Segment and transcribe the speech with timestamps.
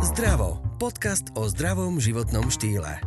[0.00, 0.64] Zdravo.
[0.80, 3.04] Podcast o zdravom životnom štýle.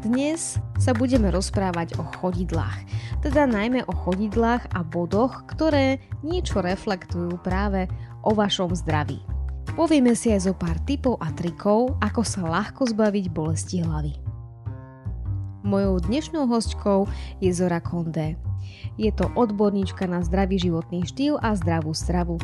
[0.00, 2.88] Dnes sa budeme rozprávať o chodidlách,
[3.20, 7.84] teda najmä o chodidlách a bodoch, ktoré niečo reflektujú práve
[8.24, 9.20] o vašom zdraví.
[9.76, 14.16] Povieme si aj zo pár tipov a trikov, ako sa ľahko zbaviť bolesti hlavy.
[15.68, 17.04] Mojou dnešnou hostkou
[17.44, 18.40] je Zora Kondé.
[18.96, 22.40] Je to odborníčka na zdravý životný štýl a zdravú stravu.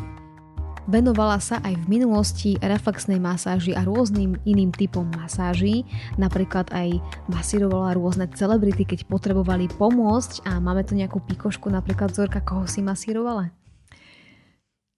[0.91, 5.87] Venovala sa aj v minulosti reflexnej masáži a rôznym iným typom masáží.
[6.19, 6.99] Napríklad aj
[7.31, 12.83] masírovala rôzne celebrity, keď potrebovali pomôcť a máme tu nejakú pikošku, napríklad Zorka, koho si
[12.83, 13.55] masírovala?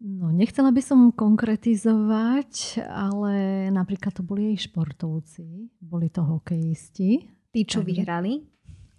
[0.00, 7.28] No, nechcela by som konkretizovať, ale napríklad to boli aj športovci, boli to hokejisti.
[7.52, 7.88] Tí, čo Takže...
[7.92, 8.53] vyhrali?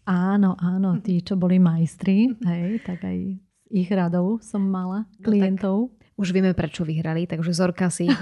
[0.05, 3.41] Áno, áno, tí, čo boli majstri, hej, tak aj
[3.73, 5.89] ich radov som mala, klientov.
[5.89, 8.21] No, už vieme, prečo vyhrali, takže Zorka si ich,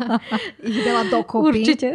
[0.68, 1.60] ich dala dokopy.
[1.60, 1.92] Určite.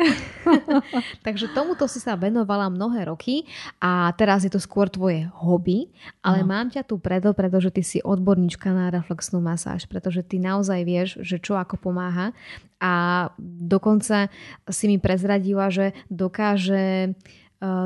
[1.25, 3.49] takže tomuto si sa venovala mnohé roky
[3.81, 5.89] a teraz je to skôr tvoje hobby,
[6.21, 6.53] ale no.
[6.53, 11.09] mám ťa tu preto, pretože ty si odborníčka na reflexnú masáž, pretože ty naozaj vieš,
[11.25, 12.29] že čo ako pomáha
[12.77, 12.93] a
[13.41, 14.29] dokonca
[14.69, 17.11] si mi prezradila, že dokáže e,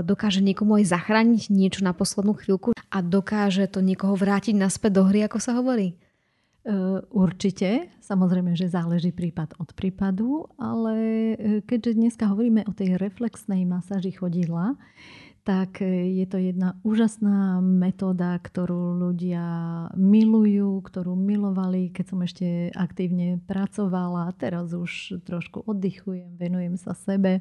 [0.02, 5.04] dokáže niekomu aj zachrániť niečo na poslednú chvíľku a dokáže to niekoho vrátiť naspäť do
[5.06, 5.94] hry, ako sa hovorí.
[5.94, 5.96] E,
[7.14, 13.64] určite, samozrejme, že záleží prípad od prípadu, ale e, keďže dneska hovoríme o tej reflexnej
[13.70, 14.76] masáži chodidla,
[15.48, 19.48] tak je to jedna úžasná metóda, ktorú ľudia
[19.96, 24.36] milujú, ktorú milovali, keď som ešte aktívne pracovala.
[24.36, 27.40] Teraz už trošku oddychujem, venujem sa sebe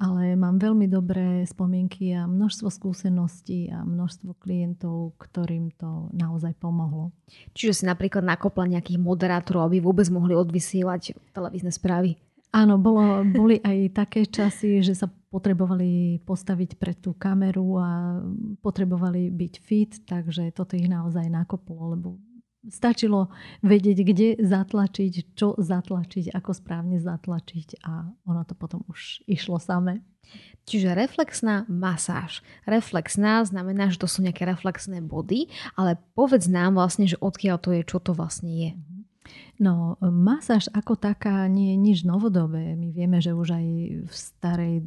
[0.00, 7.12] ale mám veľmi dobré spomienky a množstvo skúseností a množstvo klientov, ktorým to naozaj pomohlo.
[7.52, 12.16] Čiže si napríklad nakopla nejakých moderátorov, aby vôbec mohli odvysielať televízne správy?
[12.52, 18.20] Áno, bolo, boli aj také časy, že sa potrebovali postaviť pred tú kameru a
[18.60, 22.20] potrebovali byť fit, takže toto ich naozaj nakoplo, lebo
[22.70, 23.30] stačilo
[23.62, 30.02] vedieť, kde zatlačiť, čo zatlačiť, ako správne zatlačiť a ono to potom už išlo samé.
[30.62, 32.40] Čiže reflexná masáž.
[32.62, 37.74] Reflexná znamená, že to sú nejaké reflexné body, ale povedz nám vlastne, že odkiaľ to
[37.74, 38.70] je, čo to vlastne je.
[38.78, 39.01] Mhm.
[39.62, 42.74] No, masáž ako taká nie je nič novodobé.
[42.74, 43.66] My vieme, že už aj
[44.10, 44.82] v starej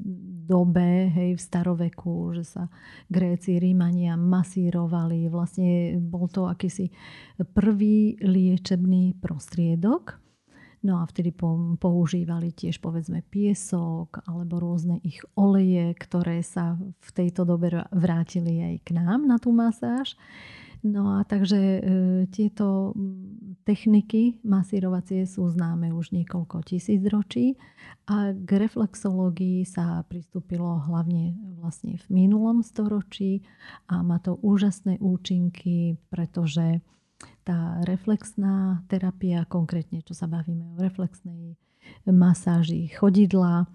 [0.51, 2.67] dobe, hej, v staroveku, že sa
[3.07, 5.31] Gréci, Rímania masírovali.
[5.31, 6.91] Vlastne bol to akýsi
[7.55, 10.19] prvý liečebný prostriedok.
[10.83, 11.31] No a vtedy
[11.79, 18.75] používali tiež povedzme piesok alebo rôzne ich oleje, ktoré sa v tejto dobe vrátili aj
[18.83, 20.19] k nám na tú masáž.
[20.85, 21.81] No a takže e,
[22.29, 22.93] tieto
[23.65, 27.57] techniky masírovacie sú známe už niekoľko tisíc ročí
[28.05, 33.41] a k reflexológii sa pristúpilo hlavne vlastne v minulom storočí
[33.89, 36.85] a má to úžasné účinky, pretože
[37.41, 41.57] tá reflexná terapia, konkrétne čo sa bavíme o reflexnej
[42.05, 43.65] masáži chodidla,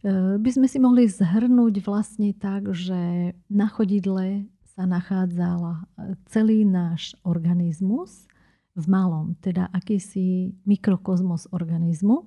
[0.00, 5.84] e, by sme si mohli zhrnúť vlastne tak, že na chodidle sa nachádzal
[6.32, 8.24] celý náš organizmus
[8.72, 12.24] v malom, teda akýsi mikrokozmos organizmu.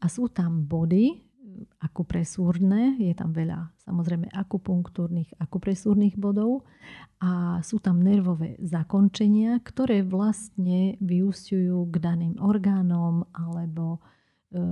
[0.00, 1.20] A sú tam body
[1.84, 6.64] akupresúrne, je tam veľa samozrejme akupunktúrnych, akupresúrnych bodov
[7.20, 14.62] a sú tam nervové zakončenia, ktoré vlastne vyústiujú k daným orgánom alebo e,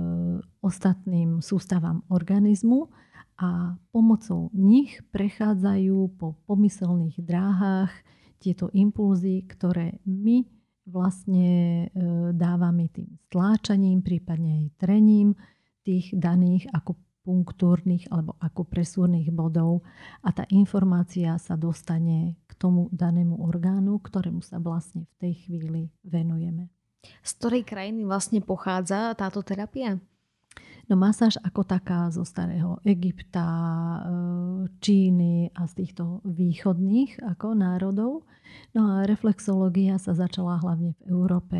[0.65, 2.89] ostatným sústavám organizmu
[3.39, 7.91] a pomocou nich prechádzajú po pomyselných dráhach
[8.43, 10.43] tieto impulzy, ktoré my
[10.83, 11.87] vlastne e,
[12.35, 15.39] dávame tým stláčaním, prípadne aj trením
[15.87, 19.87] tých daných akupunktúrnych alebo akupresúrnych bodov
[20.19, 25.81] a tá informácia sa dostane k tomu danému orgánu, ktorému sa vlastne v tej chvíli
[26.03, 26.67] venujeme.
[27.23, 29.95] Z ktorej krajiny vlastne pochádza táto terapia?
[30.89, 33.99] No masáž ako taká zo starého Egypta, e,
[34.81, 38.25] Číny a z týchto východných ako národov.
[38.73, 41.57] No a reflexológia sa začala hlavne v Európe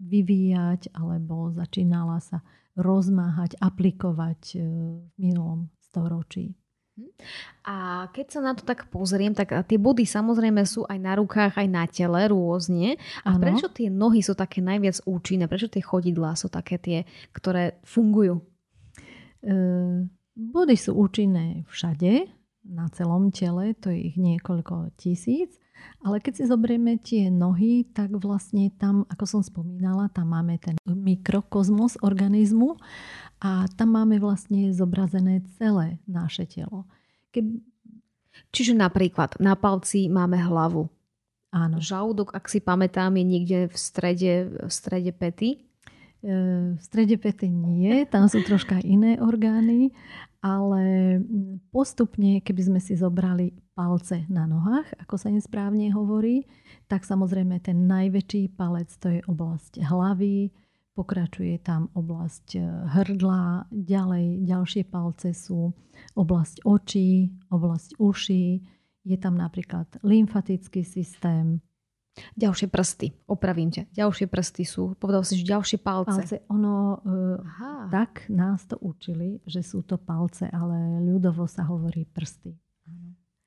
[0.00, 2.40] vyvíjať alebo začínala sa
[2.74, 4.58] rozmáhať, aplikovať e,
[5.06, 6.57] v minulom storočí.
[7.68, 11.58] A keď sa na to tak pozriem, tak tie body samozrejme sú aj na rukách,
[11.58, 12.96] aj na tele rôzne.
[13.26, 13.42] A ano.
[13.42, 15.46] prečo tie nohy sú také najviac účinné?
[15.46, 16.98] Prečo tie chodidlá sú také tie,
[17.36, 18.40] ktoré fungujú?
[19.42, 19.52] E,
[20.34, 22.34] body sú účinné všade.
[22.68, 25.56] na celom tele, to je ich niekoľko tisíc.
[26.02, 30.78] Ale keď si zoberieme tie nohy, tak vlastne tam, ako som spomínala, tam máme ten
[30.84, 32.78] mikrokozmos organizmu
[33.38, 36.86] a tam máme vlastne zobrazené celé naše telo.
[37.30, 37.62] Keb...
[38.50, 40.90] Čiže napríklad na palci máme hlavu.
[41.48, 41.80] Áno.
[41.80, 44.32] Žalúdok, ak si pamätám, je niekde v strede,
[44.68, 45.56] v strede pety.
[46.20, 46.36] E,
[46.76, 49.96] v strede pety nie, tam sú troška iné orgány,
[50.44, 51.18] ale
[51.72, 56.46] postupne, keby sme si zobrali palce na nohách, ako sa im správne hovorí,
[56.90, 60.52] tak samozrejme ten najväčší palec to je oblasť hlavy,
[60.98, 62.60] pokračuje tam oblasť e,
[62.98, 65.70] hrdla, ďalej ďalšie palce sú
[66.18, 68.46] oblasť očí, oblasť uší,
[69.06, 71.62] je tam napríklad lymfatický systém,
[72.34, 73.94] Ďalšie prsty, opravím ťa.
[73.94, 76.18] Ďalšie prsty sú, povedal si, že ďalšie palce.
[76.18, 77.38] palce ono, uh,
[77.94, 82.58] tak nás to učili, že sú to palce, ale ľudovo sa hovorí prsty.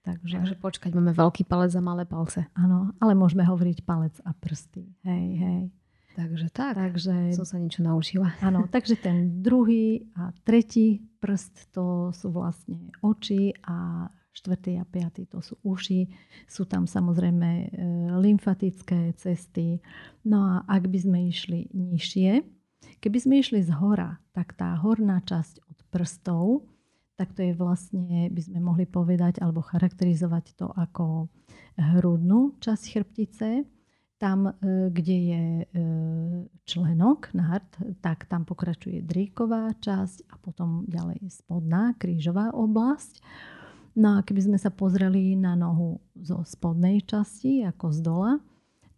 [0.01, 2.49] Takže, Takže počkať, máme veľký palec a malé palce.
[2.57, 4.89] Áno, ale môžeme hovoriť palec a prsty.
[5.05, 5.61] Hej, hej.
[6.11, 8.35] Takže tak, takže, som sa niečo naučila.
[8.47, 15.27] Áno, takže ten druhý a tretí prst to sú vlastne oči a štvrtý a piatý
[15.27, 16.07] to sú uši,
[16.47, 17.67] sú tam samozrejme e,
[18.15, 19.83] lymfatické cesty.
[20.23, 22.39] No a ak by sme išli nižšie,
[23.03, 26.63] keby sme išli z hora, tak tá horná časť od prstov,
[27.19, 31.27] tak to je vlastne, by sme mohli povedať alebo charakterizovať to ako
[31.77, 33.49] hrudnú časť chrbtice.
[34.21, 34.53] Tam, e,
[34.93, 35.65] kde je e,
[36.69, 37.65] členok, nard,
[38.05, 43.17] tak tam pokračuje dríková časť a potom ďalej spodná, krížová oblasť.
[43.97, 48.33] No a keby sme sa pozreli na nohu zo spodnej časti, ako z dola,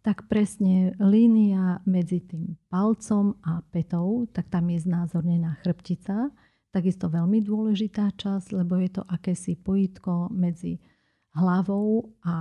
[0.04, 6.28] tak presne línia medzi tým palcom a petou, tak tam je znázornená chrbtica.
[6.68, 10.84] Takisto veľmi dôležitá časť, lebo je to akési pojitko medzi
[11.34, 12.34] hlavou a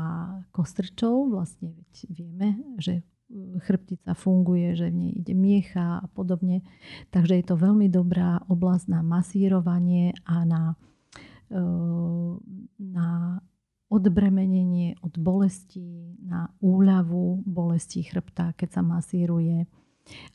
[0.54, 1.30] kostrčou.
[1.30, 3.02] Vlastne veď vieme, že
[3.66, 6.62] chrbtica funguje, že v nej ide miecha a podobne.
[7.10, 10.78] Takže je to veľmi dobrá oblasť na masírovanie a na
[12.80, 13.38] na
[13.94, 19.70] odbremenenie od bolesti, na úľavu bolesti chrbta, keď sa masíruje.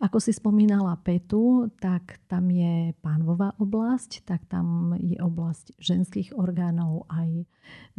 [0.00, 7.04] Ako si spomínala petu, tak tam je pánvová oblasť, tak tam je oblasť ženských orgánov
[7.12, 7.44] aj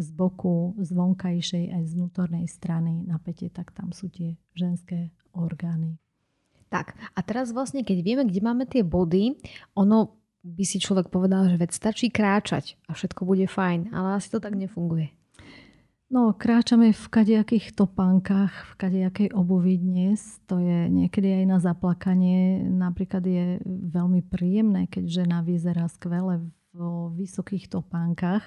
[0.02, 5.14] z boku, z vonkajšej, aj z vnútornej strany na pete, tak tam sú tie ženské
[5.38, 6.02] orgány.
[6.74, 9.38] Tak a teraz vlastne, keď vieme, kde máme tie body,
[9.78, 14.32] ono by si človek povedal, že veď stačí kráčať a všetko bude fajn, ale asi
[14.32, 15.19] to tak nefunguje.
[16.10, 20.42] No, kráčame v kadejakých topánkach, v kadejakej obuvi dnes.
[20.50, 22.66] To je niekedy aj na zaplakanie.
[22.66, 28.42] Napríklad je veľmi príjemné, keď žena vyzerá skvele vo vysokých topánkach,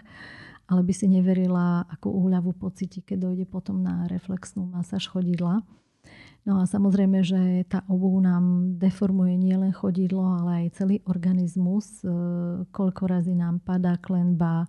[0.66, 5.62] ale by si neverila, akú úľavu pocíti, keď dojde potom na reflexnú masáž chodidla.
[6.42, 12.02] No a samozrejme, že tá obuv nám deformuje nielen chodidlo, ale aj celý organizmus.
[12.02, 12.10] E,
[12.74, 14.66] koľko razy nám padá klenba,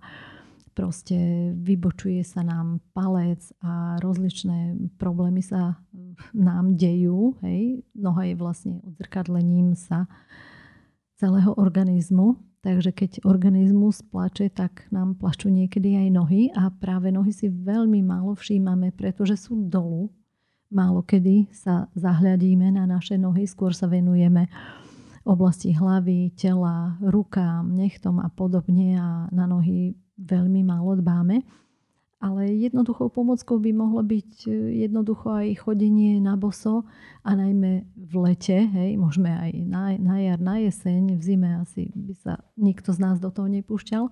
[0.74, 1.16] proste
[1.54, 5.78] vybočuje sa nám palec a rozličné problémy sa
[6.34, 7.38] nám dejú.
[7.46, 7.86] Hej.
[7.94, 10.10] Noha je vlastne odzrkadlením sa
[11.16, 12.36] celého organizmu.
[12.64, 18.00] Takže keď organizmus plače, tak nám plačú niekedy aj nohy a práve nohy si veľmi
[18.00, 20.08] málo všímame, pretože sú dolu
[20.74, 24.50] Málo kedy sa zahľadíme na naše nohy, skôr sa venujeme
[25.22, 31.42] oblasti hlavy, tela, rukám, nechtom a podobne a na nohy veľmi málo dbáme.
[32.24, 36.88] Ale jednoduchou pomockou by mohlo byť e, jednoducho aj chodenie na boso
[37.20, 41.92] a najmä v lete, hej, môžeme aj na, na jar, na jeseň, v zime asi
[41.92, 44.08] by sa nikto z nás do toho nepúšťal,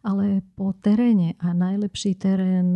[0.00, 2.72] ale po teréne a najlepší terén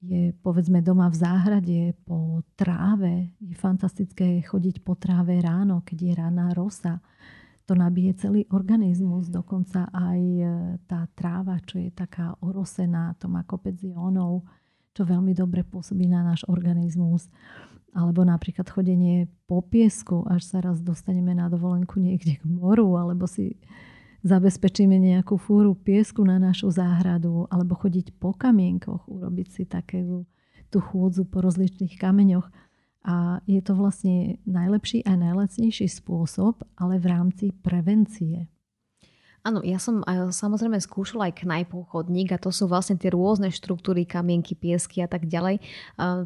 [0.00, 3.36] je povedzme doma v záhrade po tráve.
[3.42, 7.04] Je fantastické chodiť po tráve ráno, keď je rána rosa.
[7.68, 10.20] To nabije celý organizmus, dokonca aj
[11.64, 14.44] čo je taká orosená, to má kopec ionov,
[14.96, 17.30] čo veľmi dobre pôsobí na náš organizmus.
[17.90, 23.26] Alebo napríklad chodenie po piesku, až sa raz dostaneme na dovolenku niekde k moru, alebo
[23.26, 23.58] si
[24.22, 30.28] zabezpečíme nejakú fúru piesku na našu záhradu alebo chodiť po kamienkoch, urobiť si takú
[30.70, 32.46] tú chôdzu po rozličných kameňoch.
[33.00, 38.44] A je to vlastne najlepší a najlacnejší spôsob, ale v rámci prevencie.
[39.40, 44.04] Áno, ja som aj, samozrejme skúšala aj knajpov a to sú vlastne tie rôzne štruktúry,
[44.04, 45.64] kamienky, piesky a tak ďalej,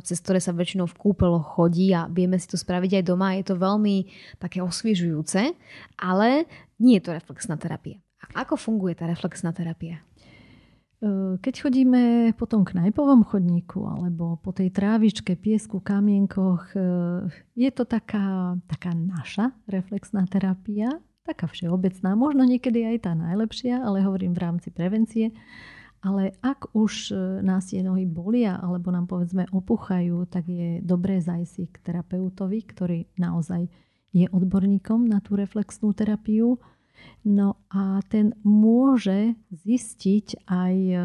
[0.02, 3.38] cez ktoré sa väčšinou v kúpelo chodí a vieme si to spraviť aj doma.
[3.38, 4.10] Je to veľmi
[4.42, 5.54] také osviežujúce,
[6.02, 6.50] ale
[6.82, 8.02] nie je to reflexná terapia.
[8.34, 10.02] A ako funguje tá reflexná terapia?
[11.40, 16.80] keď chodíme potom k najpovom chodníku alebo po tej trávičke, piesku, kamienkoch, e,
[17.58, 20.88] je to taká, taká naša reflexná terapia,
[21.24, 25.32] taká všeobecná, možno niekedy aj tá najlepšia, ale hovorím v rámci prevencie.
[26.04, 31.24] Ale ak už e, nás tie nohy bolia alebo nám povedzme opuchajú, tak je dobré
[31.24, 33.72] zajsť k terapeutovi, ktorý naozaj
[34.12, 36.60] je odborníkom na tú reflexnú terapiu
[37.24, 40.98] No a ten môže zistiť aj e,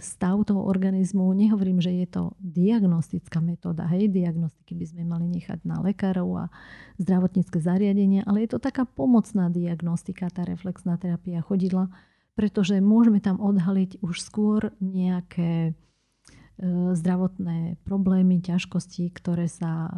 [0.00, 1.28] stav toho organizmu.
[1.36, 3.84] Nehovorím, že je to diagnostická metóda.
[3.92, 6.52] Hej, diagnostiky by sme mali nechať na lekárov a
[6.96, 11.92] zdravotnícke zariadenia, ale je to taká pomocná diagnostika, tá reflexná terapia chodidla,
[12.32, 15.72] pretože môžeme tam odhaliť už skôr nejaké e,
[16.96, 19.92] zdravotné problémy, ťažkosti, ktoré sa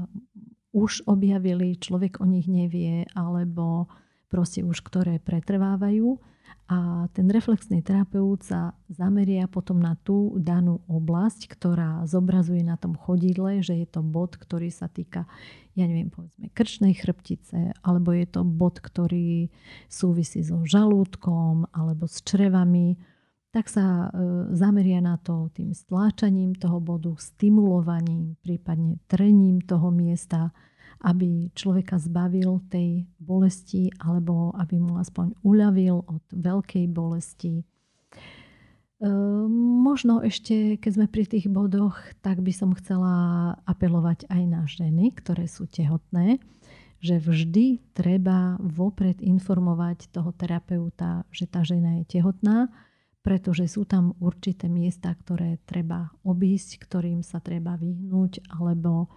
[0.74, 3.88] už objavili, človek o nich nevie, alebo
[4.26, 6.18] proste už ktoré pretrvávajú.
[6.66, 12.98] A ten reflexný terapeut sa zameria potom na tú danú oblasť, ktorá zobrazuje na tom
[12.98, 15.30] chodidle, že je to bod, ktorý sa týka,
[15.78, 19.46] ja neviem, povedzme krčnej chrbtice, alebo je to bod, ktorý
[19.86, 22.98] súvisí so žalúdkom alebo s črevami,
[23.54, 30.50] tak sa e, zameria na to tým stláčaním toho bodu, stimulovaním, prípadne trením toho miesta,
[31.04, 37.60] aby človeka zbavil tej bolesti alebo aby mu aspoň uľavil od veľkej bolesti.
[37.60, 37.64] E,
[39.84, 43.14] možno ešte, keď sme pri tých bodoch, tak by som chcela
[43.68, 46.40] apelovať aj na ženy, ktoré sú tehotné,
[47.04, 52.72] že vždy treba vopred informovať toho terapeuta, že tá žena je tehotná,
[53.20, 59.10] pretože sú tam určité miesta, ktoré treba obísť, ktorým sa treba vyhnúť, alebo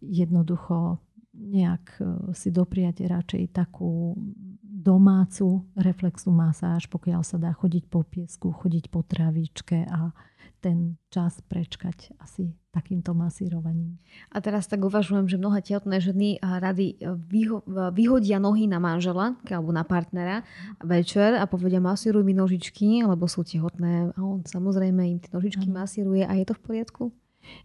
[0.00, 1.02] jednoducho
[1.34, 4.14] nejak eh, si dopriať radšej takú
[4.62, 10.12] domácu reflexnú masáž, pokiaľ sa dá chodiť po piesku, chodiť po travičke a
[10.60, 14.00] ten čas prečkať asi takýmto masírovaním.
[14.32, 19.34] A teraz tak uvažujem, že mnohé tehotné ženy rady eh, vyho- vyhodia nohy na manžela
[19.48, 20.46] alebo na partnera
[20.84, 25.66] večer a povedia masíruj mi nožičky, lebo sú tehotné a on samozrejme im tie nožičky
[25.72, 25.82] ano.
[25.82, 27.04] masíruje a je to v poriadku?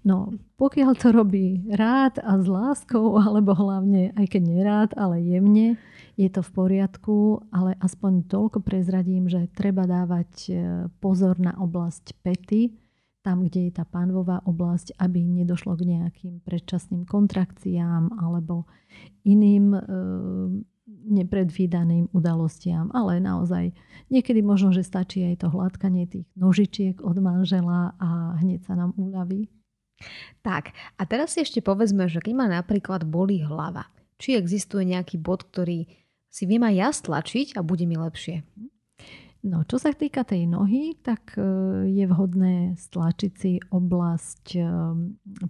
[0.04, 5.80] No, pokiaľ to robí rád a s láskou, alebo hlavne, aj keď nerád, ale jemne,
[6.20, 7.18] je to v poriadku,
[7.52, 10.52] ale aspoň toľko prezradím, že treba dávať e,
[11.00, 12.76] pozor na oblasť pety,
[13.20, 18.64] tam, kde je tá pánvová oblasť, aby nedošlo k nejakým predčasným kontrakciám alebo
[19.28, 19.82] iným e,
[20.90, 22.90] nepredvídaným udalostiam.
[22.96, 23.76] Ale naozaj
[24.08, 28.96] niekedy možno, že stačí aj to hladkanie tých nožičiek od manžela a hneď sa nám
[28.96, 29.59] uľaví.
[30.42, 35.20] Tak, a teraz si ešte povedzme, že keď ma napríklad bolí hlava, či existuje nejaký
[35.20, 35.88] bod, ktorý
[36.30, 38.46] si viem aj ja stlačiť a bude mi lepšie?
[39.40, 41.44] No, čo sa týka tej nohy, tak e,
[41.88, 44.62] je vhodné stlačiť si oblasť e,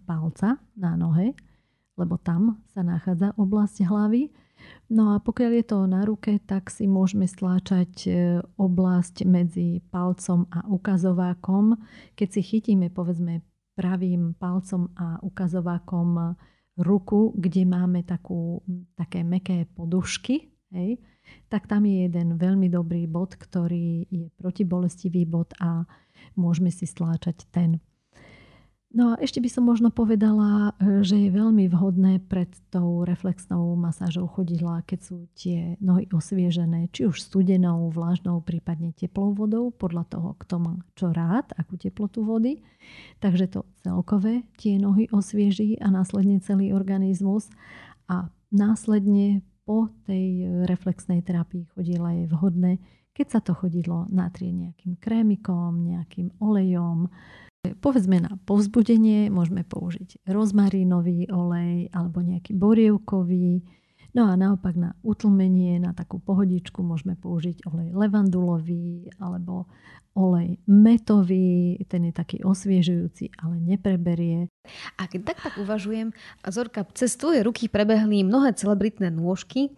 [0.06, 1.34] palca na nohe,
[1.98, 4.30] lebo tam sa nachádza oblasť hlavy.
[4.94, 8.10] No a pokiaľ je to na ruke, tak si môžeme stláčať e,
[8.62, 11.82] oblasť medzi palcom a ukazovákom.
[12.14, 13.42] Keď si chytíme povedzme
[13.80, 16.36] pravým palcom a ukazovákom
[16.84, 18.60] ruku, kde máme takú,
[19.00, 21.00] také meké podušky, hej,
[21.48, 25.88] tak tam je jeden veľmi dobrý bod, ktorý je protibolestivý bod a
[26.36, 27.80] môžeme si stláčať ten.
[28.90, 33.78] No a ešte by som možno povedala, e, že je veľmi vhodné pred tou reflexnou
[33.78, 40.10] masážou chodidla, keď sú tie nohy osviežené, či už studenou, vlážnou, prípadne teplou vodou, podľa
[40.10, 42.66] toho, kto má čo rád, akú teplotu vody.
[43.22, 47.46] Takže to celkové tie nohy osvieží a následne celý organizmus.
[48.10, 52.72] A následne po tej reflexnej terapii chodidla je vhodné,
[53.14, 57.06] keď sa to chodidlo natrie nejakým krémikom, nejakým olejom,
[57.78, 63.62] Povedzme na povzbudenie môžeme použiť rozmarínový olej alebo nejaký borievkový.
[64.14, 69.70] No a naopak na utlmenie, na takú pohodičku môžeme použiť olej levandulový alebo
[70.20, 74.52] olej metový, ten je taký osviežujúci, ale nepreberie.
[75.00, 76.14] A keď tak tak uvažujem,
[76.46, 79.74] Zorka, cez tvoje ruky prebehli mnohé celebritné nôžky,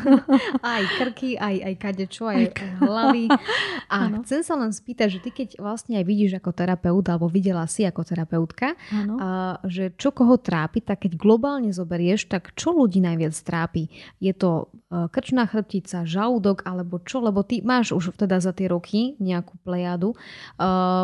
[0.64, 3.24] aj krky, aj, aj kadečo, aj, aj hlavy.
[3.86, 4.26] A ano.
[4.26, 7.86] chcem sa len spýtať, že ty keď vlastne aj vidíš ako terapeut, alebo videla si
[7.86, 8.74] ako terapeutka,
[9.22, 13.65] a, že čo koho trápi, tak keď globálne zoberieš, tak čo ľudí najviac trápi?
[14.22, 17.18] Je to e, krčná chrbtica, žalúdok, alebo čo?
[17.18, 20.16] Lebo ty máš už teda za tie roky nejakú plejadu uh,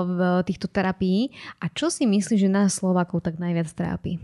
[0.07, 1.35] v týchto terapií.
[1.59, 4.23] A čo si myslíš, že nás Slovákov tak najviac trápi?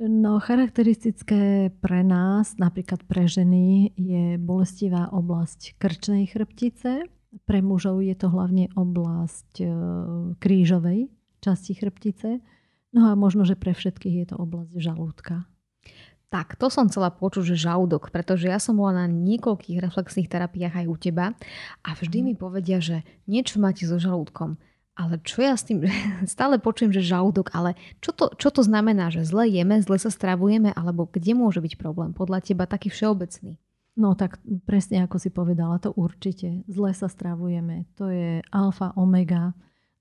[0.00, 7.06] No, charakteristické pre nás, napríklad pre ženy, je bolestivá oblasť krčnej chrbtice
[7.42, 9.66] Pre mužov je to hlavne oblasť e,
[10.38, 11.10] krížovej
[11.42, 12.38] časti chrbtice.
[12.94, 15.50] No a možno, že pre všetkých je to oblasť žalúdka.
[16.34, 20.82] Tak, to som chcela počuť, že žalúdok, pretože ja som bola na niekoľkých reflexných terapiách
[20.82, 21.26] aj u teba
[21.86, 22.26] a vždy mhm.
[22.26, 24.58] mi povedia, že niečo máte so žalúdkom.
[24.98, 25.86] Ale čo ja s tým,
[26.26, 30.10] stále počujem, že žalúdok, ale čo to, čo to znamená, že zle jeme, zle sa
[30.10, 32.10] stravujeme, alebo kde môže byť problém?
[32.10, 33.54] Podľa teba taký všeobecný.
[33.94, 36.66] No tak presne ako si povedala, to určite.
[36.66, 37.86] Zle sa stravujeme.
[37.94, 39.54] To je alfa, omega.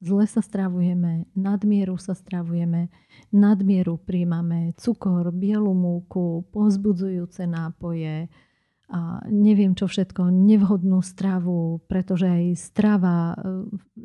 [0.03, 2.91] Zle sa stravujeme, nadmieru sa stravujeme,
[3.31, 8.27] nadmieru príjmame cukor, bielu múku, pozbudzujúce nápoje,
[8.93, 13.35] a neviem čo všetko, nevhodnú stravu, pretože aj strava e,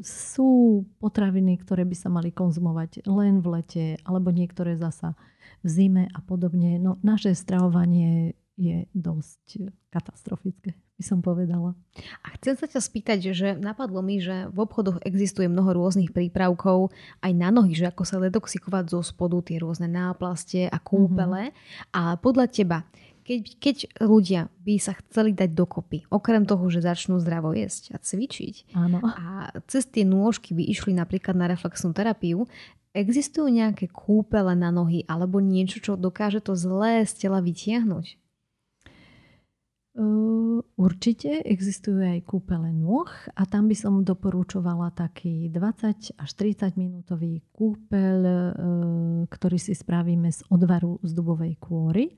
[0.07, 5.19] sú potraviny, ktoré by sa mali konzumovať len v lete, alebo niektoré zasa
[5.61, 6.79] v zime a podobne.
[6.81, 11.79] No, naše stravovanie je dosť katastrofické, by som povedala.
[12.27, 16.91] A chcem sa ťa spýtať, že napadlo mi, že v obchodoch existuje mnoho rôznych prípravkov
[17.23, 21.55] aj na nohy, že ako sa detoxikovať zo spodu, tie rôzne náplastie a kúpele.
[21.55, 21.95] Mm-hmm.
[21.95, 22.79] A podľa teba,
[23.23, 28.03] keď, keď ľudia by sa chceli dať dokopy, okrem toho, že začnú zdravo jesť a
[28.03, 28.99] cvičiť Áno.
[29.05, 32.51] a cez tie nôžky by išli napríklad na reflexnú terapiu,
[32.97, 38.28] existujú nejaké kúpele na nohy alebo niečo, čo dokáže to zlé z tela vytiahnuť?
[40.79, 47.43] Určite existujú aj kúpele nôh a tam by som doporúčovala taký 20 až 30 minútový
[47.51, 48.23] kúpel,
[49.27, 52.15] ktorý si spravíme z odvaru z dubovej kôry,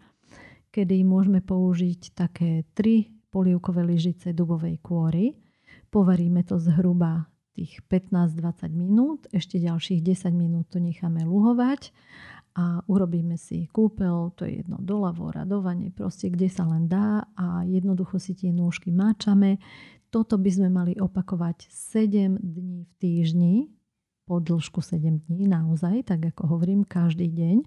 [0.68, 5.40] kedy môžeme použiť také 3 polievkové lyžice dubovej kôry.
[5.88, 11.96] Povaríme to zhruba tých 15-20 minút, ešte ďalších 10 minút to necháme luhovať
[12.60, 17.64] a urobíme si kúpel, to je jedno doľavo, radovanie, proste kde sa len dá a
[17.64, 19.56] jednoducho si tie nôžky máčame.
[20.12, 23.54] Toto by sme mali opakovať 7 dní v týždni,
[24.28, 27.64] po dĺžku 7 dní naozaj, tak ako hovorím, každý deň.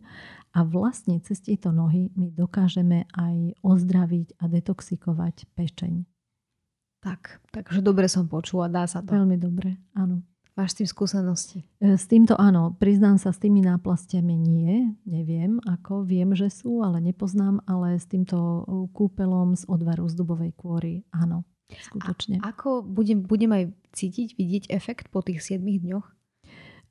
[0.54, 6.06] A vlastne cez tieto nohy my dokážeme aj ozdraviť a detoxikovať pečeň.
[7.02, 9.12] Tak, takže dobre som počula, dá sa to.
[9.12, 10.22] Veľmi dobre, áno.
[10.54, 11.60] Máš s tým skúsenosti?
[11.82, 12.78] E, s týmto áno.
[12.78, 14.94] Priznám sa, s tými náplastiami nie.
[15.02, 16.06] Neviem, ako.
[16.06, 17.66] Viem, že sú, ale nepoznám.
[17.66, 18.62] Ale s týmto
[18.94, 21.42] kúpelom z odvaru z dubovej kôry áno.
[21.74, 22.38] Skutočne.
[22.46, 23.64] A ako budem, budem aj
[23.98, 26.06] cítiť, vidieť efekt po tých 7 dňoch?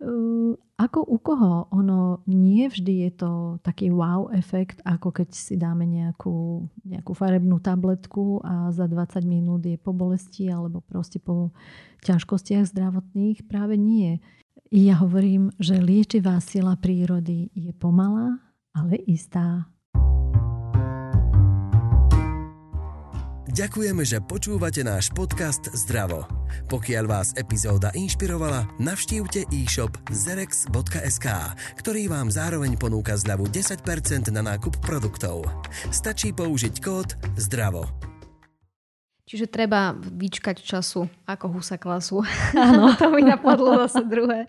[0.03, 1.71] Ehm, ako u koho?
[1.71, 3.31] Ono nie vždy je to
[3.63, 9.63] taký wow efekt, ako keď si dáme nejakú, nejakú farebnú tabletku a za 20 minút
[9.63, 11.55] je po bolesti alebo proste po
[12.03, 13.47] ťažkostiach zdravotných.
[13.47, 14.19] Práve nie.
[14.75, 18.43] Ja hovorím, že liečivá sila prírody je pomalá,
[18.75, 19.71] ale istá.
[23.53, 26.25] Ďakujeme, že počúvate náš podcast Zdravo.
[26.73, 31.29] Pokiaľ vás epizóda inšpirovala, navštívte e-shop zerex.sk,
[31.77, 33.85] ktorý vám zároveň ponúka zľavu 10%
[34.33, 35.45] na nákup produktov.
[35.93, 37.93] Stačí použiť kód ZDRAVO.
[39.29, 42.25] Čiže treba vyčkať času ako husa klasu.
[42.57, 42.89] Áno.
[43.05, 44.49] to mi napadlo zase druhé.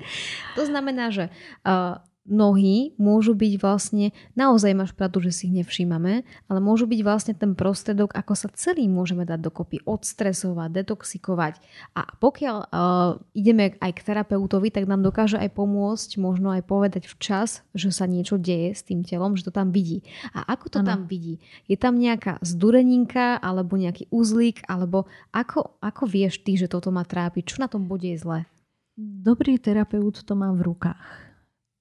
[0.56, 1.28] To znamená, že
[1.68, 7.02] uh, nohy môžu byť vlastne, naozaj máš pravdu, že si ich nevšímame, ale môžu byť
[7.04, 11.60] vlastne ten prostredok, ako sa celý môžeme dať dokopy, odstresovať, detoxikovať.
[12.00, 12.68] A pokiaľ uh,
[13.36, 18.08] ideme aj k terapeutovi, tak nám dokáže aj pomôcť, možno aj povedať včas, že sa
[18.08, 20.08] niečo deje s tým telom, že to tam vidí.
[20.32, 20.88] A ako to ano.
[20.96, 21.44] tam vidí?
[21.68, 27.04] Je tam nejaká zdureninka, alebo nejaký uzlík, alebo ako, ako vieš ty, že toto má
[27.04, 27.44] trápiť?
[27.44, 28.40] Čo na tom bude je zle?
[28.96, 31.33] Dobrý terapeut to má v rukách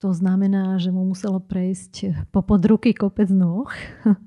[0.03, 3.71] to znamená, že mu muselo prejsť po podruky kopec nôh.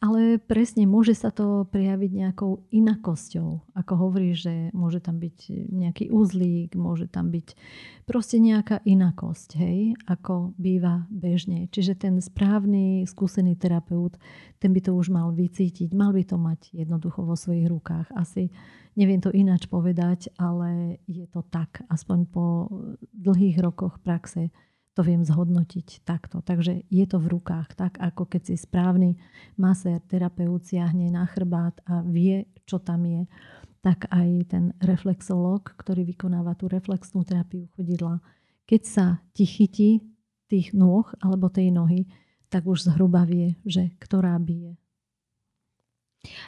[0.00, 3.72] Ale presne môže sa to prejaviť nejakou inakosťou.
[3.72, 7.56] Ako hovorí, že môže tam byť nejaký uzlík, môže tam byť
[8.04, 11.72] proste nejaká inakosť, hej, ako býva bežne.
[11.72, 14.20] Čiže ten správny, skúsený terapeut,
[14.60, 18.12] ten by to už mal vycítiť, mal by to mať jednoducho vo svojich rukách.
[18.12, 18.52] Asi
[19.00, 22.68] neviem to ináč povedať, ale je to tak, aspoň po
[23.16, 24.52] dlhých rokoch praxe
[24.94, 26.38] to viem zhodnotiť takto.
[26.40, 29.18] Takže je to v rukách, tak ako keď si správny
[29.58, 33.26] masér, terapeut siahne na chrbát a vie, čo tam je,
[33.82, 38.22] tak aj ten reflexológ, ktorý vykonáva tú reflexnú terapiu chodidla,
[38.64, 40.00] keď sa ti chytí
[40.48, 42.08] tých nôh alebo tej nohy,
[42.48, 44.78] tak už zhruba vie, že ktorá bije.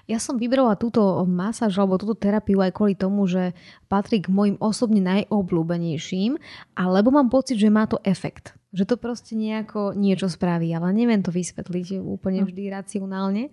[0.08, 3.52] Ja som vybrala túto masáž alebo túto terapiu aj kvôli tomu, že
[3.86, 6.38] patrí k mojim osobne najobľúbenejším,
[6.74, 8.56] alebo mám pocit, že má to efekt.
[8.72, 12.46] Že to proste nejako niečo spraví, ale neviem to vysvetliť úplne no.
[12.48, 13.52] vždy racionálne.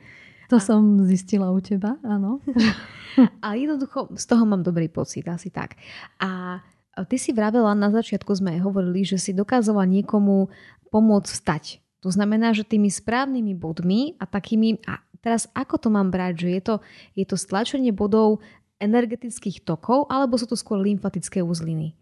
[0.52, 0.64] To a...
[0.64, 2.44] som zistila u teba, áno.
[3.46, 5.78] A jednoducho z toho mám dobrý pocit, asi tak.
[6.18, 6.58] A
[7.06, 10.50] ty si vravela, na začiatku sme hovorili, že si dokázala niekomu
[10.90, 11.64] pomôcť vstať.
[12.02, 14.82] To znamená, že tými správnymi bodmi a takými...
[14.90, 16.44] A teraz ako to mám brať?
[16.44, 16.76] Že je to,
[17.16, 18.44] je to stlačenie bodov
[18.84, 21.96] energetických tokov alebo sú to skôr lymfatické uzliny?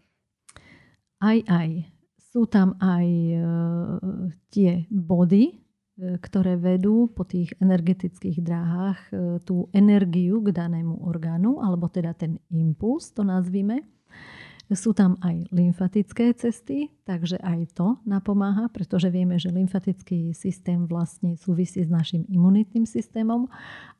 [1.22, 1.86] Aj, aj.
[2.18, 3.38] Sú tam aj e,
[4.50, 5.54] tie body, e,
[6.18, 12.42] ktoré vedú po tých energetických dráhach e, tú energiu k danému orgánu, alebo teda ten
[12.50, 13.86] impuls, to nazvime.
[14.70, 21.36] Sú tam aj lymfatické cesty, takže aj to napomáha, pretože vieme, že lymfatický systém vlastne
[21.36, 23.50] súvisí s našim imunitným systémom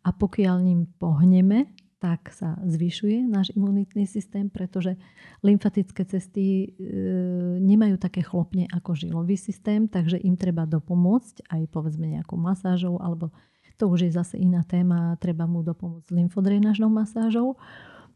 [0.01, 1.69] a pokiaľ ním pohneme,
[2.03, 4.99] tak sa zvyšuje náš imunitný systém, pretože
[5.47, 6.67] lymfatické cesty e,
[7.63, 13.31] nemajú také chlopne ako žilový systém, takže im treba dopomôcť aj povedzme nejakou masážou, alebo
[13.79, 17.55] to už je zase iná téma, treba mu dopomôcť lymfodrenažnou masážou.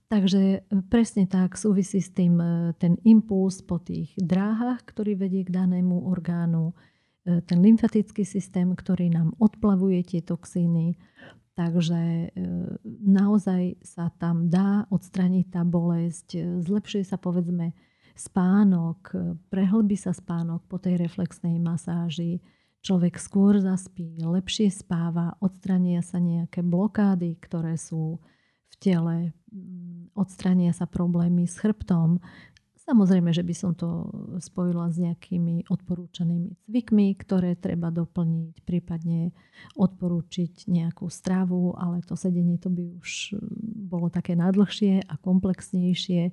[0.07, 5.43] Takže e, presne tak súvisí s tým e, ten impuls po tých dráhach, ktorý vedie
[5.43, 6.71] k danému orgánu,
[7.27, 10.95] e, ten lymfatický systém, ktorý nám odplavuje tie toxíny.
[11.57, 12.37] Takže
[13.01, 17.73] naozaj sa tam dá odstraniť tá bolesť, zlepšuje sa povedzme
[18.13, 19.17] spánok,
[19.49, 22.45] prehlbí sa spánok po tej reflexnej masáži,
[22.85, 28.21] človek skôr zaspí, lepšie spáva, odstrania sa nejaké blokády, ktoré sú
[28.79, 29.33] tele,
[30.17, 32.21] odstrania sa problémy s chrbtom.
[32.87, 34.07] Samozrejme, že by som to
[34.39, 39.35] spojila s nejakými odporúčanými cvikmi, ktoré treba doplniť, prípadne
[39.75, 43.35] odporúčiť nejakú stravu, ale to sedenie to by už
[43.91, 46.31] bolo také nadlhšie a komplexnejšie.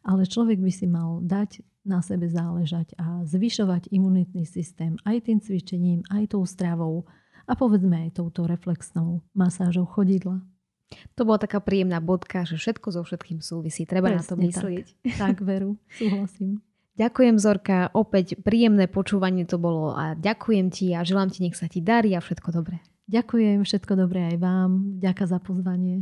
[0.00, 5.40] Ale človek by si mal dať na sebe záležať a zvyšovať imunitný systém aj tým
[5.40, 7.04] cvičením, aj tou stravou
[7.44, 10.40] a povedzme aj touto reflexnou masážou chodidla.
[11.20, 13.84] To bola taká príjemná bodka, že všetko so všetkým súvisí.
[13.84, 14.86] Treba Presne na to myslieť.
[15.04, 16.64] Tak, tak veru, súhlasím.
[16.96, 21.68] Ďakujem Zorka, opäť príjemné počúvanie to bolo a ďakujem ti a želám ti, nech sa
[21.68, 22.80] ti darí a všetko dobré.
[23.12, 24.96] Ďakujem, všetko dobré aj vám.
[24.96, 25.96] Ďakujem za pozvanie.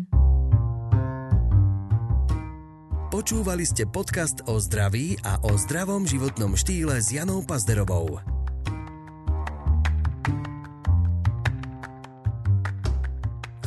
[3.10, 8.37] Počúvali ste podcast o zdraví a o zdravom životnom štýle s Janou Pazderovou.